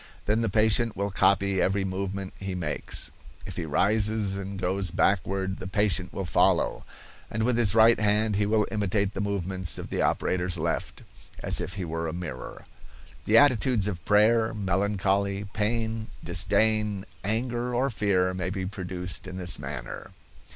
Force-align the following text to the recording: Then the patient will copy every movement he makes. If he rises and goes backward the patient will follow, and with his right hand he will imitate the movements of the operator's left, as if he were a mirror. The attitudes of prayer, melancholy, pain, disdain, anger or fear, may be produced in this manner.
Then 0.25 0.41
the 0.41 0.49
patient 0.49 0.97
will 0.97 1.11
copy 1.11 1.61
every 1.61 1.85
movement 1.85 2.33
he 2.39 2.55
makes. 2.55 3.11
If 3.45 3.55
he 3.55 3.67
rises 3.67 4.35
and 4.35 4.59
goes 4.59 4.89
backward 4.89 5.57
the 5.59 5.67
patient 5.67 6.11
will 6.11 6.25
follow, 6.25 6.85
and 7.29 7.43
with 7.43 7.55
his 7.55 7.75
right 7.75 7.99
hand 7.99 8.35
he 8.35 8.47
will 8.47 8.65
imitate 8.71 9.13
the 9.13 9.21
movements 9.21 9.77
of 9.77 9.89
the 9.91 10.01
operator's 10.01 10.57
left, 10.57 11.03
as 11.43 11.61
if 11.61 11.75
he 11.75 11.85
were 11.85 12.07
a 12.07 12.13
mirror. 12.13 12.65
The 13.25 13.37
attitudes 13.37 13.87
of 13.87 14.03
prayer, 14.03 14.55
melancholy, 14.55 15.43
pain, 15.53 16.07
disdain, 16.23 17.05
anger 17.23 17.75
or 17.75 17.91
fear, 17.91 18.33
may 18.33 18.49
be 18.49 18.65
produced 18.65 19.27
in 19.27 19.37
this 19.37 19.59
manner. 19.59 20.09